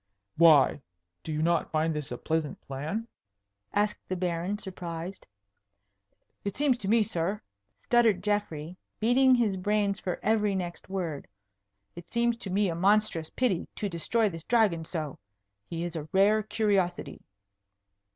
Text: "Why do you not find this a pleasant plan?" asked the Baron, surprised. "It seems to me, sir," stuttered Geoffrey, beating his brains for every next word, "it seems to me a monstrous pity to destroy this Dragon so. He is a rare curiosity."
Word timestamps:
"Why 0.35 0.81
do 1.23 1.31
you 1.31 1.43
not 1.43 1.71
find 1.71 1.93
this 1.93 2.11
a 2.11 2.17
pleasant 2.17 2.59
plan?" 2.61 3.07
asked 3.71 4.01
the 4.09 4.15
Baron, 4.15 4.57
surprised. 4.57 5.27
"It 6.43 6.57
seems 6.57 6.79
to 6.79 6.87
me, 6.87 7.03
sir," 7.03 7.39
stuttered 7.83 8.23
Geoffrey, 8.23 8.77
beating 8.99 9.35
his 9.35 9.57
brains 9.57 9.99
for 9.99 10.19
every 10.23 10.55
next 10.55 10.89
word, 10.89 11.27
"it 11.95 12.11
seems 12.11 12.39
to 12.39 12.49
me 12.49 12.67
a 12.67 12.73
monstrous 12.73 13.29
pity 13.29 13.67
to 13.75 13.87
destroy 13.89 14.27
this 14.27 14.43
Dragon 14.43 14.85
so. 14.85 15.19
He 15.67 15.83
is 15.83 15.95
a 15.95 16.09
rare 16.13 16.41
curiosity." 16.41 17.21